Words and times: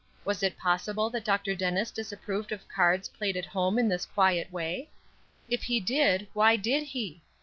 Was 0.25 0.41
it 0.41 0.57
possible 0.57 1.11
that 1.11 1.23
Dr. 1.25 1.53
Dennis 1.53 1.91
disapproved 1.91 2.51
of 2.51 2.67
cards 2.67 3.07
played 3.09 3.37
at 3.37 3.45
home 3.45 3.77
in 3.77 3.87
this 3.87 4.07
quiet 4.07 4.51
way! 4.51 4.89
If 5.47 5.61
he 5.61 5.79
did, 5.79 6.27
why 6.33 6.55
did 6.55 6.81
he? 6.81 7.21